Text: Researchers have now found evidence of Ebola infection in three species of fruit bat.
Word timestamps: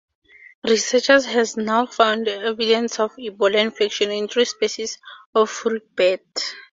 Researchers 0.63 1.25
have 1.27 1.55
now 1.57 1.85
found 1.85 2.27
evidence 2.27 2.99
of 2.99 3.11
Ebola 3.17 3.59
infection 3.61 4.09
in 4.09 4.27
three 4.27 4.45
species 4.45 4.97
of 5.35 5.47
fruit 5.47 5.95
bat. 5.95 6.23